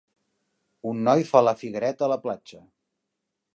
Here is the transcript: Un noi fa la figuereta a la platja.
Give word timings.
Un 0.91 1.03
noi 1.09 1.27
fa 1.33 1.43
la 1.49 1.55
figuereta 1.61 2.07
a 2.07 2.11
la 2.15 2.19
platja. 2.27 2.65